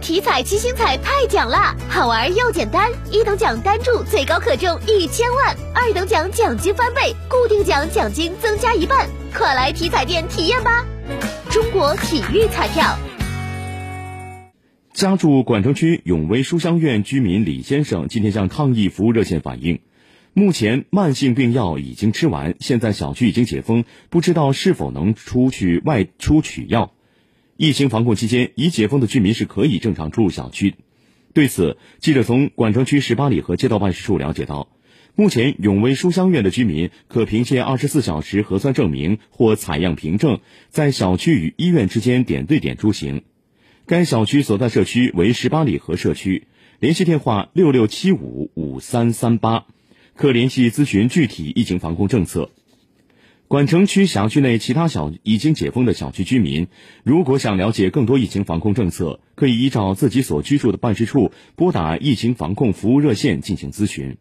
[0.00, 10.86] 体彩七星彩太奖啦，好玩又简单，一等奖单注最高可中一千万，二等奖奖金翻倍，固定奖奖金增加一半，快来体彩店体验吧！
[11.50, 12.96] 中国体育彩票。
[14.92, 19.80] 家住管城区永威书香苑居民李先生今天向抗疫服务热线反映，
[20.32, 26.92] 目前慢性病药已经吃完，现在小区已经解封，不知道是否能出去外出取药。
[27.56, 30.74] 疫情防控期间，已解封的居民是可以正常出入小区。
[31.32, 34.68] 对此，记者从管城区十八里河街道办事处了解到，
[35.14, 43.22] 目前永威书香苑的居民可凭借二十四小时核酸证明或采样凭证，在小区与医院之间点对点出行。
[43.86, 46.48] 该小区所在社区为十八里河社区，
[46.78, 49.64] 联系电话六六七五五三三八，
[50.14, 52.50] 可联系咨询具体疫情防控政策。
[53.48, 56.66] 管城区辖区内其他小已经解封的小区居民，
[57.04, 64.16] 如果想了解更多疫情防控政策，可以依照自己所居住的办事处拨打疫情防控服务热线进行咨询。